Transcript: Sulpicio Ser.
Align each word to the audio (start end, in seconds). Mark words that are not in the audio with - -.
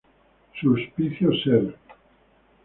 Sulpicio 0.59 1.29
Ser. 1.43 1.77